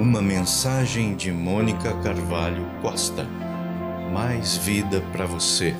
[0.00, 3.26] Uma mensagem de Mônica Carvalho Costa.
[4.10, 5.76] Mais vida para você.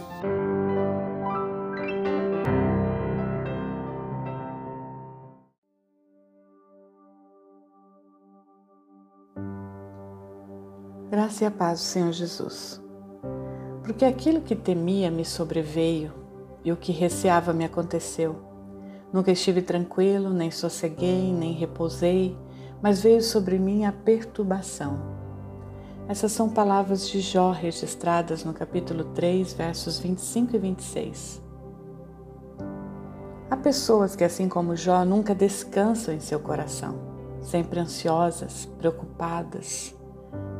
[11.10, 12.78] Graça e a paz do Senhor Jesus.
[13.82, 16.12] Porque aquilo que temia me sobreveio
[16.62, 18.37] e o que receava me aconteceu.
[19.14, 22.37] Nunca estive tranquilo, nem sosseguei, nem repousei,
[22.83, 24.98] mas veio sobre mim a perturbação.
[26.09, 31.43] Essas são palavras de Jó registradas no capítulo 3, versos 25 e 26.
[33.48, 36.97] Há pessoas que, assim como Jó, nunca descansam em seu coração,
[37.43, 39.95] sempre ansiosas, preocupadas,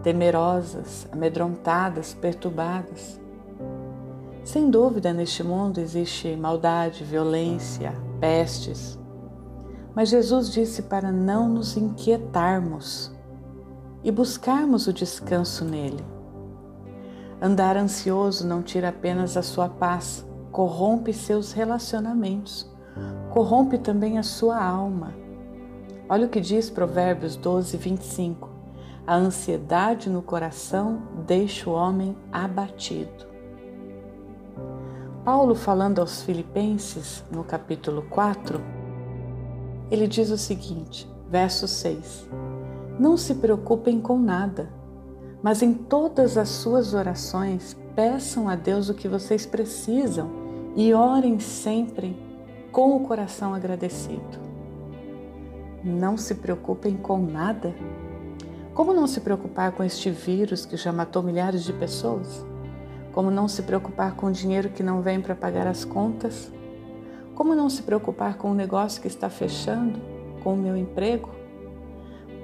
[0.03, 3.21] temerosas, amedrontadas, perturbadas.
[4.45, 9.00] Sem dúvida, neste mundo existe maldade, violência, pestes.
[9.95, 13.13] Mas Jesus disse para não nos inquietarmos
[14.03, 16.05] e buscarmos o descanso nele.
[17.43, 22.71] Andar ansioso não tira apenas a sua paz, corrompe seus relacionamentos,
[23.31, 25.15] corrompe também a sua alma.
[26.09, 28.51] Olha o que diz Provérbios 12, 25.
[29.07, 33.27] A ansiedade no coração deixa o homem abatido.
[35.25, 38.61] Paulo, falando aos Filipenses, no capítulo 4,
[39.91, 42.29] ele diz o seguinte, verso 6:
[42.99, 44.71] Não se preocupem com nada,
[45.43, 50.31] mas em todas as suas orações peçam a Deus o que vocês precisam
[50.77, 52.17] e orem sempre
[52.71, 54.39] com o coração agradecido.
[55.83, 57.75] Não se preocupem com nada
[58.81, 62.45] como não se preocupar com este vírus que já matou milhares de pessoas?
[63.13, 66.51] Como não se preocupar com o dinheiro que não vem para pagar as contas?
[67.41, 69.99] Como não se preocupar com o negócio que está fechando?
[70.45, 71.31] Com o meu emprego?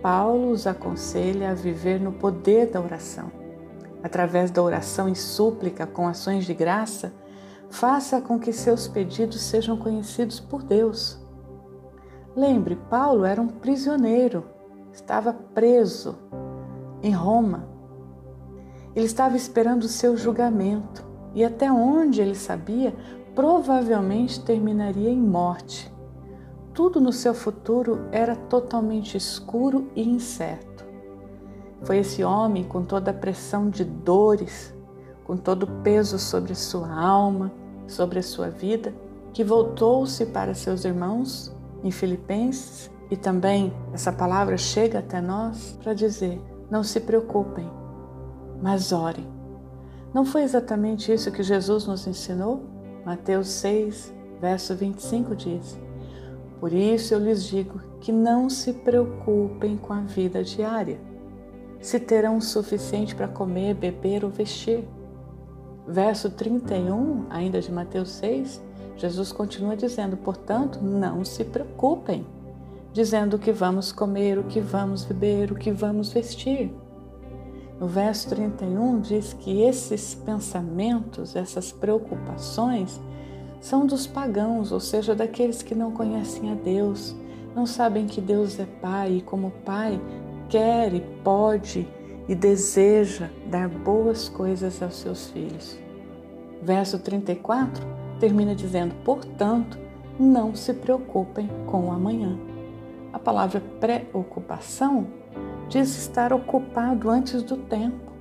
[0.00, 3.30] Paulo os aconselha a viver no poder da oração.
[4.02, 7.12] Através da oração e súplica com ações de graça,
[7.68, 11.20] faça com que seus pedidos sejam conhecidos por Deus.
[12.34, 14.44] Lembre, Paulo era um prisioneiro
[14.94, 16.16] estava preso
[17.02, 17.68] em Roma.
[18.94, 22.94] Ele estava esperando o seu julgamento e, até onde ele sabia,
[23.36, 25.92] provavelmente terminaria em morte.
[26.72, 30.86] Tudo no seu futuro era totalmente escuro e incerto.
[31.82, 34.74] Foi esse homem, com toda a pressão de dores,
[35.22, 37.52] com todo o peso sobre sua alma,
[37.86, 38.94] sobre a sua vida,
[39.34, 41.54] que voltou-se para seus irmãos
[41.84, 47.70] em Filipenses e também essa palavra chega até nós para dizer: não se preocupem,
[48.62, 49.28] mas orem.
[50.14, 52.75] Não foi exatamente isso que Jesus nos ensinou?
[53.06, 55.78] Mateus 6, verso 25 diz:
[56.58, 60.98] Por isso eu lhes digo que não se preocupem com a vida diária,
[61.80, 64.84] se terão o suficiente para comer, beber ou vestir.
[65.86, 68.60] Verso 31, ainda de Mateus 6,
[68.96, 72.26] Jesus continua dizendo: Portanto, não se preocupem
[72.92, 76.74] dizendo o que vamos comer, o que vamos beber, o que vamos vestir.
[77.78, 83.00] No verso 31 diz que esses pensamentos, essas preocupações,
[83.60, 87.14] são dos pagãos, ou seja, daqueles que não conhecem a Deus,
[87.54, 90.00] não sabem que Deus é Pai e, como Pai,
[90.48, 91.86] quer e pode
[92.28, 95.78] e deseja dar boas coisas aos seus filhos.
[96.62, 97.84] Verso 34
[98.18, 99.78] termina dizendo: portanto,
[100.18, 102.38] não se preocupem com o amanhã.
[103.12, 105.06] A palavra preocupação
[105.68, 108.12] diz estar ocupado antes do tempo.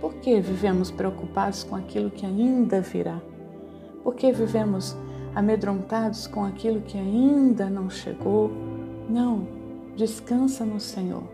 [0.00, 3.20] Por que vivemos preocupados com aquilo que ainda virá?
[4.02, 4.96] Por que vivemos
[5.34, 8.50] amedrontados com aquilo que ainda não chegou?
[9.08, 9.46] Não,
[9.96, 11.24] descansa no Senhor.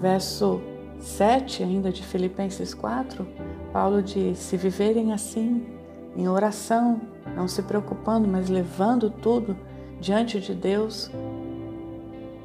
[0.00, 0.60] Verso
[1.00, 3.26] 7, ainda de Filipenses 4,
[3.72, 5.66] Paulo diz: Se viverem assim,
[6.16, 7.00] em oração,
[7.36, 9.56] não se preocupando, mas levando tudo
[10.00, 11.10] diante de Deus,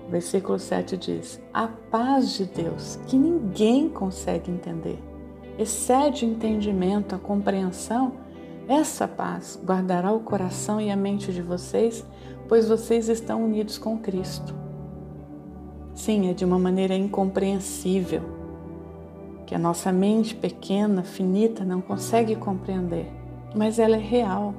[0.09, 4.97] Versículo 7 diz: A paz de Deus, que ninguém consegue entender,
[5.57, 8.13] excede o entendimento, a compreensão,
[8.67, 12.05] essa paz guardará o coração e a mente de vocês,
[12.47, 14.53] pois vocês estão unidos com Cristo.
[15.93, 18.21] Sim, é de uma maneira incompreensível,
[19.45, 23.11] que a nossa mente pequena, finita, não consegue compreender,
[23.55, 24.53] mas ela é real.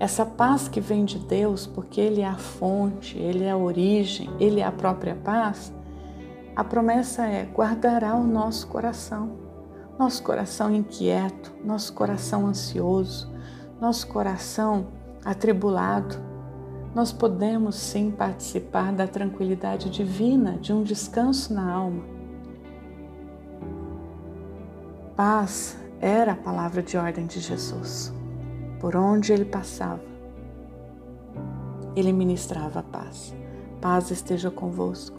[0.00, 4.30] Essa paz que vem de Deus, porque Ele é a fonte, Ele é a origem,
[4.40, 5.70] Ele é a própria paz,
[6.56, 9.32] a promessa é: guardará o nosso coração,
[9.98, 13.30] nosso coração inquieto, nosso coração ansioso,
[13.78, 14.88] nosso coração
[15.22, 16.16] atribulado.
[16.94, 22.02] nós podemos sim participar da tranquilidade divina, de um descanso na alma.
[25.14, 28.19] Paz era a palavra de ordem de Jesus.
[28.80, 30.00] Por onde ele passava,
[31.94, 33.34] ele ministrava a paz.
[33.78, 35.18] Paz esteja convosco,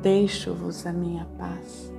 [0.00, 1.92] deixo-vos a minha paz.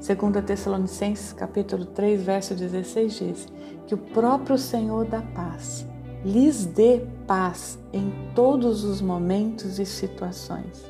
[0.00, 3.48] Segundo Tessalonicenses capítulo 3, verso 16 diz
[3.86, 5.86] que o próprio Senhor da paz
[6.24, 10.84] lhes dê paz em todos os momentos e situações.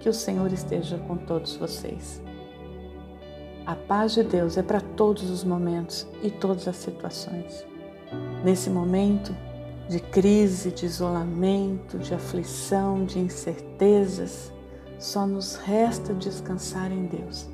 [0.00, 2.22] Que o Senhor esteja com todos vocês.
[3.66, 7.66] A paz de Deus é para todos os momentos e todas as situações.
[8.44, 9.34] Nesse momento
[9.88, 14.52] de crise, de isolamento, de aflição, de incertezas,
[14.98, 17.48] só nos resta descansar em Deus,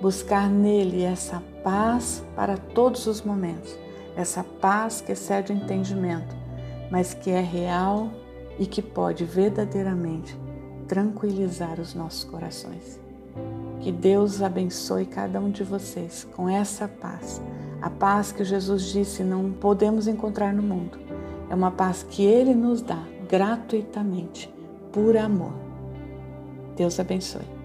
[0.00, 3.76] buscar nele essa paz para todos os momentos,
[4.16, 6.36] essa paz que excede o entendimento,
[6.90, 8.10] mas que é real
[8.58, 10.36] e que pode verdadeiramente
[10.86, 13.07] tranquilizar os nossos corações.
[13.80, 17.40] Que Deus abençoe cada um de vocês com essa paz,
[17.80, 20.98] a paz que Jesus disse não podemos encontrar no mundo.
[21.48, 24.52] É uma paz que Ele nos dá gratuitamente,
[24.92, 25.52] por amor.
[26.76, 27.57] Deus abençoe.